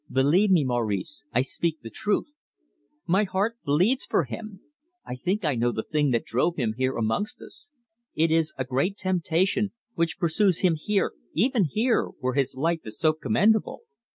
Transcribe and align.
Believe 0.11 0.49
me, 0.49 0.63
Maurice, 0.65 1.25
I 1.31 1.43
speak 1.43 1.81
the 1.83 1.91
truth. 1.91 2.31
My 3.05 3.23
heart 3.23 3.57
bleeds 3.63 4.03
for 4.07 4.23
him. 4.23 4.61
I 5.05 5.13
think 5.15 5.45
I 5.45 5.53
know 5.53 5.71
the 5.71 5.83
thing 5.83 6.09
that 6.09 6.25
drove 6.25 6.55
him 6.55 6.73
here 6.75 6.97
amongst 6.97 7.39
us. 7.39 7.69
It 8.15 8.31
is 8.31 8.51
a 8.57 8.65
great 8.65 8.97
temptation, 8.97 9.73
which 9.93 10.17
pursues 10.17 10.61
him 10.61 10.73
here 10.75 11.13
even 11.35 11.65
here, 11.65 12.07
where 12.19 12.33
his 12.33 12.55
life 12.55 12.81
is 12.83 12.97
so 12.97 13.13
commendable. 13.13 13.81